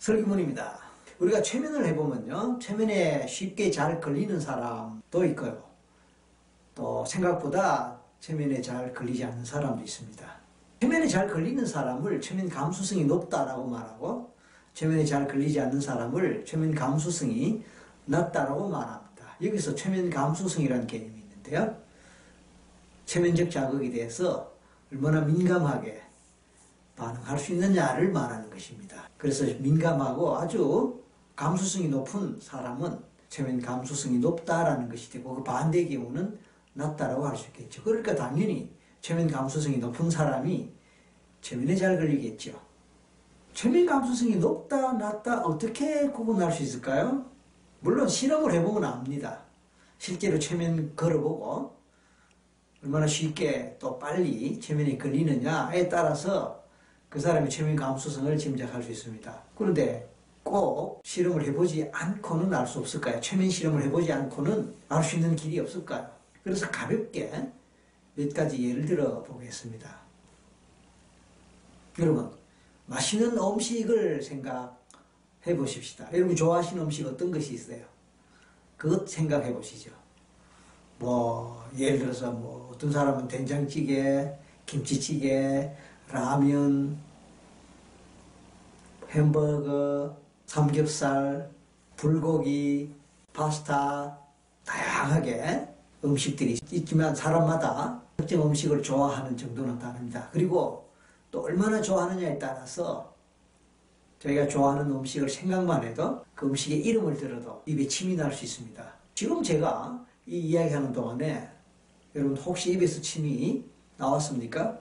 [0.00, 0.78] 설교문입니다.
[1.18, 2.58] 우리가 최면을 해보면요.
[2.58, 5.62] 최면에 쉽게 잘 걸리는 사람도 있고요.
[6.74, 10.26] 또 생각보다 최면에 잘 걸리지 않는 사람도 있습니다.
[10.80, 14.32] 최면에 잘 걸리는 사람을 최면 감수성이 높다라고 말하고
[14.72, 17.62] 최면에 잘 걸리지 않는 사람을 최면 감수성이
[18.06, 19.36] 낮다라고 말합니다.
[19.42, 21.76] 여기서 최면 감수성이라는 개념이 있는데요.
[23.04, 24.50] 최면적 자극에 대해서
[24.90, 26.00] 얼마나 민감하게
[27.00, 29.08] 반응할 수 있느냐를 말하는 것입니다.
[29.16, 31.02] 그래서 민감하고 아주
[31.34, 32.98] 감수성이 높은 사람은
[33.30, 36.38] 최면 감수성이 높다라는 것이 되고 그 반대 경우는
[36.74, 37.82] 낮다라고 할 수 있겠죠.
[37.82, 40.70] 그러니까 당연히 최면 감수성이 높은 사람이
[41.40, 42.52] 최면에 잘 걸리겠죠.
[43.54, 47.24] 최면 감수성이 높다, 낮다 어떻게 구분할 수 있을까요?
[47.80, 49.42] 물론 실험을 해보면 압니다.
[49.98, 51.76] 실제로 최면 걸어보고
[52.82, 56.59] 얼마나 쉽게 또 빨리 최면에 걸리느냐에 따라서
[57.10, 59.42] 그 사람의 최면 감수성을 짐작할 수 있습니다.
[59.56, 60.08] 그런데
[60.44, 63.20] 꼭 실험을 해보지 않고는 알 수 없을까요?
[63.20, 66.08] 최면 실험을 해보지 않고는 알 수 있는 길이 없을까요?
[66.44, 67.30] 그래서 가볍게
[68.14, 69.98] 몇 가지 예를 들어 보겠습니다.
[71.98, 72.30] 여러분,
[72.86, 76.08] 맛있는 음식을 생각해 보십시다.
[76.12, 77.84] 여러분 좋아하시는 음식 어떤 것이 있어요?
[78.76, 79.90] 그것 생각해 보시죠.
[80.98, 84.32] 뭐, 예를 들어서 뭐, 어떤 사람은 된장찌개,
[84.64, 85.70] 김치찌개,
[86.12, 86.98] 라면,
[89.10, 90.16] 햄버거,
[90.46, 91.50] 삼겹살,
[91.96, 92.92] 불고기,
[93.32, 94.18] 파스타,
[94.64, 95.68] 다양하게
[96.04, 100.28] 음식들이 있지만 사람마다 특정 음식을 좋아하는 정도는 다릅니다.
[100.32, 100.88] 그리고
[101.30, 103.12] 또 얼마나 좋아하느냐에 따라서
[104.18, 108.84] 저희가 좋아하는 음식을 생각만 해도 그 음식의 이름을 들어도 입에 침이 날 수 있습니다.
[109.14, 111.48] 지금 제가 이 이야기하는 동안에
[112.14, 113.64] 여러분 혹시 입에서 침이
[113.96, 114.78] 나왔습니까?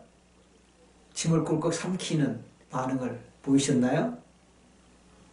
[1.19, 2.39] 침을 꿀꺽 삼키는
[2.69, 4.17] 반응을 보이셨나요?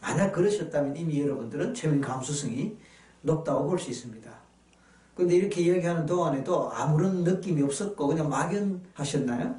[0.01, 2.77] 만약 그러셨다면 이미 여러분들은 최면 감수성이
[3.23, 4.29] 높다고 볼 수 있습니다.
[5.15, 9.55] 그런데 이렇게 이야기하는 동안에도 아무런 느낌이 없었고 그냥 막연하셨나요?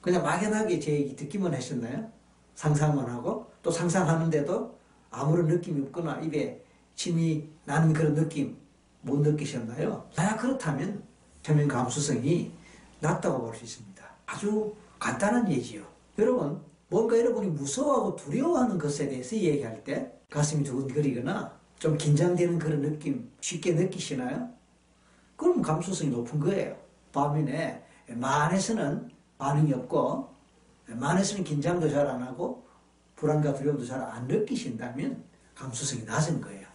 [0.00, 2.10] 그냥 막연하게 제 얘기 듣기만 하셨나요?
[2.54, 4.78] 상상만 하고 또 상상하는데도
[5.10, 8.56] 아무런 느낌이 없거나 입에 침이 나는 그런 느낌
[9.02, 10.08] 못 느끼셨나요?
[10.16, 11.02] 만약 그렇다면
[11.42, 12.50] 최면 감수성이
[13.00, 14.02] 낮다고 볼 수 있습니다.
[14.24, 15.82] 아주 간단한 예지요.
[16.18, 23.30] 여러분 뭔가 여러분이 무서워하고 두려워하는 것에 대해서 얘기할 때 가슴이 두근거리거나 좀 긴장되는 그런 느낌
[23.40, 24.50] 쉽게 느끼시나요?
[25.36, 26.76] 그럼 감수성이 높은 거예요.
[27.12, 30.28] 반면에 만에서는 반응이 없고
[30.86, 32.66] 만에서는 긴장도 잘 안 하고
[33.16, 35.24] 불안과 두려움도 잘 안 느끼신다면
[35.54, 36.68] 감수성이 낮은 거예요.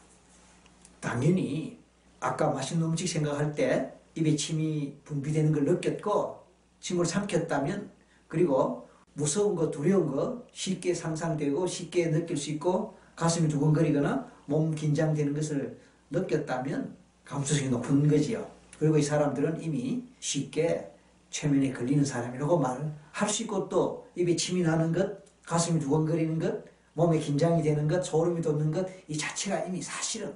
[0.99, 1.79] 당연히
[2.19, 6.43] 아까 맛있는 음식 생각할 때 입에 침이 분비되는 걸 느꼈고
[6.79, 7.91] 침을 삼켰다면
[8.27, 15.33] 그리고 무서운 거 두려운 거 쉽게 상상되고 쉽게 느낄 수 있고 가슴이 두근거리거나 몸 긴장되는
[15.33, 15.79] 것을
[16.11, 18.45] 느꼈다면 감수성이 높은 거지요.
[18.77, 20.91] 그리고 이 사람들은 이미 쉽게
[21.29, 26.63] 최면에 걸리는 사람이라고 말할 수 있고 또 입에 침이 나는 것, 가슴이 두근거리는 것,
[26.93, 30.33] 몸에 긴장이 되는 것, 소름이 돋는 것, 이 자체가 이미 사실은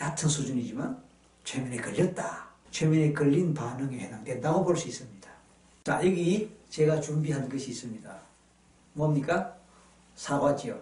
[0.00, 1.02] 얕은 수준이지만
[1.44, 2.48] 최면에 걸렸다.
[2.70, 5.19] 최면에 걸린 반응에 해당된다고 볼 수 있습니다.
[5.82, 8.20] 자, 여기 제가 준비한 것이 있습니다.
[8.92, 9.56] 뭡니까?
[10.14, 10.80] 사과지요.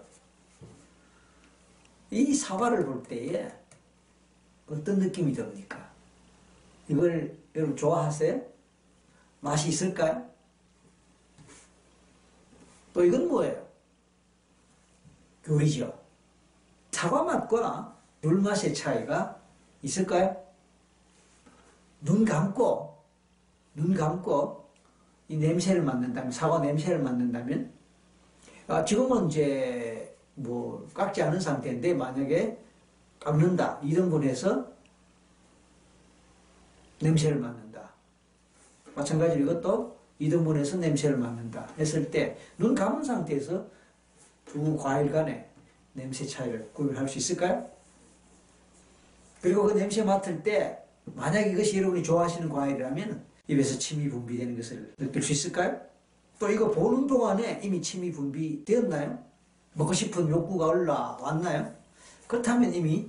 [2.11, 3.49] 이 사과를 볼 때에
[4.69, 5.89] 어떤 느낌이 듭니까?
[6.89, 8.43] 이걸 여러분 좋아하세요?
[9.41, 10.29] 맛이 있을까요?
[12.93, 13.69] 또 이건 뭐예요?
[15.45, 15.97] 귤이죠.
[16.91, 19.41] 사과 맛과 귤 맛의 차이가
[19.83, 20.37] 있을까요?
[22.01, 22.99] 눈 감고
[23.75, 24.68] 눈 감고
[25.29, 27.71] 이 냄새를 맡는다면 사과 냄새를 맡는다면
[28.67, 32.59] 아, 지금은 이제 뭐 깎지 않은 상태인데 만약에
[33.21, 34.67] 깎는다 2등분해서
[37.01, 37.91] 냄새를 맡는다.
[38.95, 43.67] 마찬가지로 이것도 2등분해서 냄새를 맡는다 했을 때 눈 감은 상태에서
[44.47, 45.47] 두 과일 간의
[45.93, 47.69] 냄새 차이를 구별할 수 있을까요?
[49.41, 55.23] 그리고 그 냄새 맡을 때 만약 이것이 여러분이 좋아하시는 과일이라면 입에서 침이 분비되는 것을 느낄
[55.23, 55.81] 수 있을까요?
[56.39, 59.19] 또 이거 보는 동안에 이미 침이 분비되었나요?
[59.75, 61.75] 먹고 싶은 욕구가 올라왔나요?
[62.27, 63.09] 그렇다면 이미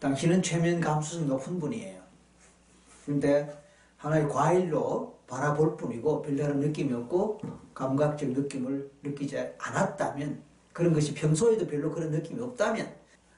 [0.00, 2.00] 당신은 최면 감수성이 높은 분이에요.
[3.04, 3.56] 그런데
[3.96, 7.40] 하나의 과일로 바라볼 뿐이고 별다른 느낌이 없고
[7.72, 10.42] 감각적 느낌을 느끼지 않았다면
[10.72, 12.92] 그런 것이 평소에도 별로 그런 느낌이 없다면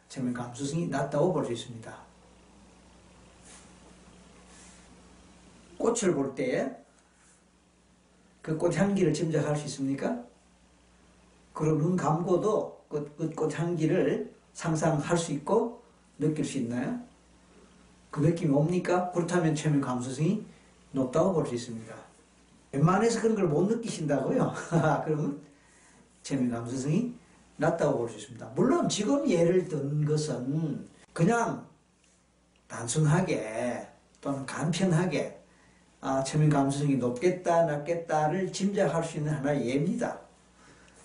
[0.08, 2.07] 최면 감수성이 낮다고 볼 수 있습니다.
[5.78, 6.70] 꽃을 볼 때에
[8.42, 10.22] 그 꽃 향기를 짐작할 수 있습니까?
[11.52, 15.82] 그런 눈 감고도 그, 그 꽃향기를 상상할 수 있고
[16.18, 16.98] 느낄 수 있나요?
[18.10, 19.10] 그 느낌이 옵니까?
[19.10, 20.46] 그렇다면 최면 감수성이
[20.92, 21.94] 높다고 볼 수 있습니다.
[22.72, 24.52] 웬만해서 그런 걸 못 느끼신다고요?
[25.04, 25.40] 그러면
[26.22, 27.14] 최면 감수성이
[27.56, 28.46] 낮다고 볼 수 있습니다.
[28.54, 31.66] 물론 지금 예를 든 것은 그냥
[32.68, 33.86] 단순하게
[34.20, 35.37] 또는 간편하게
[36.00, 40.18] 아, 최면 감수성이 높겠다, 낮겠다를 짐작할 수 있는 하나의 예입니다.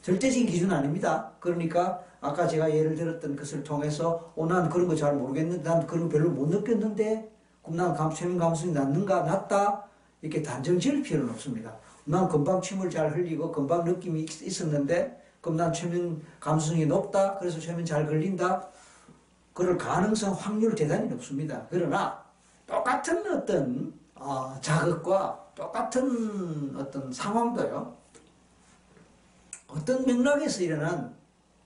[0.02, 1.32] 절대적인 기준 아닙니다.
[1.40, 6.04] 그러니까 아까 제가 예를 들었던 것을 통해서 어, 난 그런 거 잘 모르겠는데 난 그런
[6.04, 7.30] 거 별로 못 느꼈는데
[7.64, 9.84] 그럼 난 감, 최면 감수성이 낮는가 낮다
[10.22, 11.76] 이렇게 단정 지을 필요는 없습니다.
[12.06, 17.60] 난 금방 침을 잘 흘리고 금방 느낌이 있- 있었는데 그럼 난 최면 감수성이 높다 그래서
[17.60, 18.68] 최면 잘 걸린다
[19.54, 21.66] 그럴 가능성 확률 대단히 높습니다.
[21.70, 22.22] 그러나
[22.68, 27.94] 똑같은 어떤 어, 자극과 똑같은 어떤 상황도요.
[29.68, 31.14] 어떤 맥락에서 일어난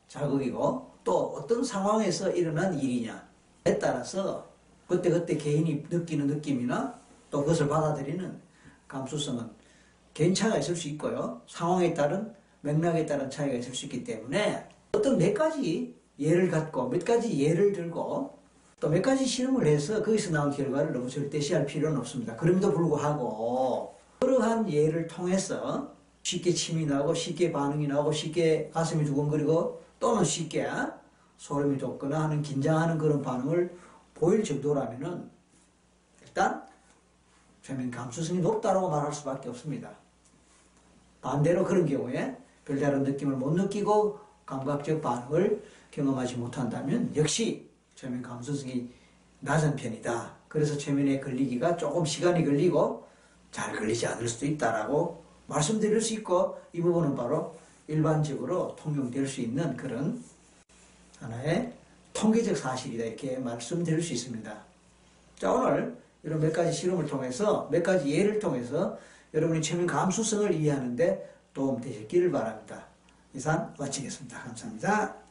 [0.07, 4.47] 자극이고 또 어떤 상황에서 일어난 일이냐에 따라서
[4.87, 6.99] 그때그때 개인이 느끼는 느낌이나
[7.29, 8.41] 또 그것을 받아들이는
[8.87, 9.47] 감수성은
[10.15, 11.41] 괜찮아 있을 수 있고요.
[11.47, 17.05] 상황에 따른 맥락에 따른 차이가 있을 수 있기 때문에 어떤 몇 가지 예를 갖고 몇
[17.05, 18.36] 가지 예를 들고
[18.79, 22.35] 또 몇 가지 실험을 해서 거기서 나온 결과를 너무 절대시할 필요는 없습니다.
[22.35, 25.91] 그럼에도 불구하고 그러한 예를 통해서
[26.21, 30.67] 쉽게 침이 나고 쉽게 반응이 나고 쉽게 가슴이 두근거리고 또는 쉽게
[31.37, 33.75] 소름이 돋거나 하는 긴장하는 그런 반응을
[34.13, 35.27] 보일 정도라면은
[36.21, 36.63] 일단
[37.63, 39.89] 최면 감수성이 높다고 말할 수밖에 없습니다.
[41.21, 47.66] 반대로 그런 경우에 별다른 느낌을 못 느끼고 감각적 반응을 경험하지 못한다면 역시
[47.97, 48.87] 최면 감수성이
[49.39, 50.35] 낮은 편이다.
[50.47, 53.07] 그래서 최면에 걸리기가 조금 시간이 걸리고
[53.51, 57.55] 잘 걸리지 않을 수도 있다라고 말씀드릴 수 있고 이 부분은 바로
[57.87, 60.23] 일반적으로 통용될 수 있는 그런
[61.19, 61.73] 하나의
[62.13, 64.63] 통계적 사실이다 이렇게 말씀드릴 수 있습니다.
[65.39, 68.95] 자 오늘 이런 몇 가지 실험을 통해서 몇 가지 예를 통해서
[69.33, 72.85] 여러분이 최면 감수성을 이해하는데 도움 되셨기를 바랍니다.
[73.33, 74.39] 이상 마치겠습니다.
[74.39, 75.26] 감사합니다.